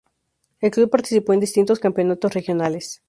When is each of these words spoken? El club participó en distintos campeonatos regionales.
El 0.61 0.71
club 0.71 0.89
participó 0.89 1.31
en 1.33 1.39
distintos 1.41 1.77
campeonatos 1.77 2.33
regionales. 2.33 2.99